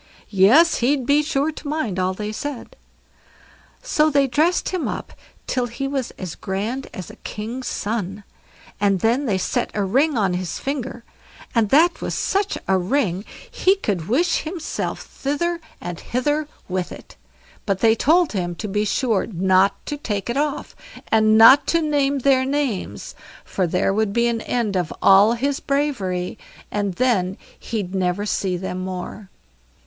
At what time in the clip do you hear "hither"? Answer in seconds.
15.99-16.47